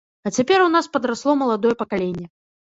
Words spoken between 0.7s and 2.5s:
нас падрасло маладое пакаленне.